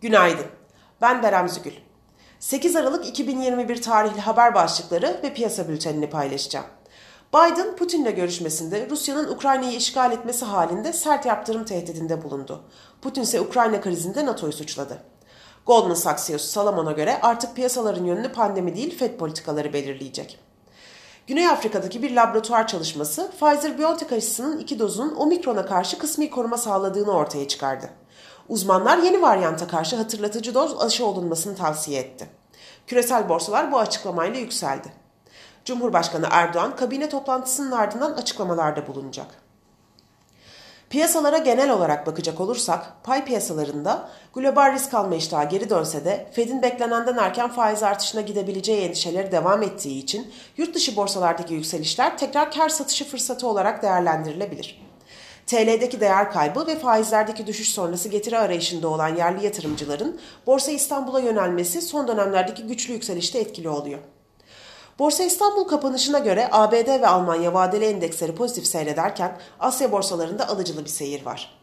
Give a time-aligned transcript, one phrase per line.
[0.00, 0.46] Günaydın.
[1.00, 1.72] Ben Berem Zügül.
[2.38, 6.66] 8 Aralık 2021 tarihli haber başlıkları ve piyasa bültenini paylaşacağım.
[7.34, 12.64] Biden, Putin'le görüşmesinde Rusya'nın Ukrayna'yı işgal etmesi halinde sert yaptırım tehdidinde bulundu.
[13.02, 14.98] Putin ise Ukrayna krizinde NATO'yu suçladı.
[15.66, 20.38] Goldman Sachs CEO'su Salomon'a göre artık piyasaların yönünü pandemi değil FED politikaları belirleyecek.
[21.26, 27.48] Güney Afrika'daki bir laboratuvar çalışması Pfizer-BioNTech aşısının iki dozunun omikrona karşı kısmi koruma sağladığını ortaya
[27.48, 27.90] çıkardı.
[28.48, 32.26] Uzmanlar yeni varyanta karşı hatırlatıcı doz aşı olunmasını tavsiye etti.
[32.86, 34.92] Küresel borsalar bu açıklamayla yükseldi.
[35.64, 39.26] Cumhurbaşkanı Erdoğan kabine toplantısının ardından açıklamalarda bulunacak.
[40.90, 46.62] Piyasalara genel olarak bakacak olursak pay piyasalarında global risk alma iştahı geri dönse de Fed'in
[46.62, 52.68] beklenenden erken faiz artışına gidebileceği endişeleri devam ettiği için yurt dışı borsalardaki yükselişler tekrar kar
[52.68, 54.87] satışı fırsatı olarak değerlendirilebilir.
[55.48, 61.82] TL'deki değer kaybı ve faizlerdeki düşüş sonrası getiri arayışında olan yerli yatırımcıların Borsa İstanbul'a yönelmesi
[61.82, 63.98] son dönemlerdeki güçlü yükselişte etkili oluyor.
[64.98, 70.90] Borsa İstanbul kapanışına göre ABD ve Almanya vadeli endeksleri pozitif seyrederken Asya borsalarında alıcılı bir
[70.90, 71.58] seyir var.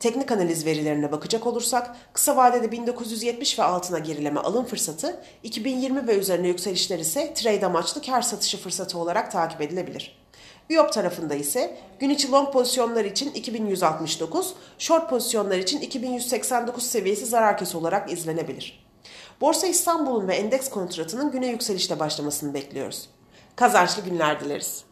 [0.00, 6.18] Teknik analiz verilerine bakacak olursak kısa vadede 1970 ve altına gerileme alım fırsatı, 2020 ve
[6.18, 10.23] üzerine yükselişler ise trade amaçlı kar satışı fırsatı olarak takip edilebilir.
[10.70, 17.58] Biop tarafında ise gün içi long pozisyonlar için 2169, short pozisyonlar için 2189 seviyesi zarar
[17.58, 18.84] kes olarak izlenebilir.
[19.40, 23.08] Borsa İstanbul'un ve endeks kontratının güne yükselişte başlamasını bekliyoruz.
[23.56, 24.84] Kazançlı günler dileriz.